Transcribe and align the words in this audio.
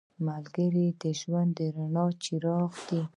ملګری 0.27 0.87
د 1.01 1.03
ژوند 1.19 1.49
د 1.57 1.59
رڼا 1.75 2.05
څراغ 2.23 2.71
دی 2.87 3.01